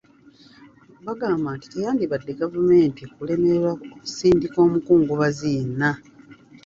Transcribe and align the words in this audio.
Bagamba 1.05 1.49
nti 1.57 1.67
teyandibadde 1.73 2.31
gavumenti 2.41 3.01
kulemererwa 3.15 3.71
okusindika 3.97 4.57
omukungubazi 4.67 5.45
yenna. 5.55 5.91